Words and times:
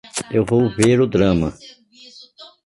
Eu 0.31 0.43
vou 0.43 0.65
ver 0.79 0.99
o 0.99 1.05
drama. 1.05 1.53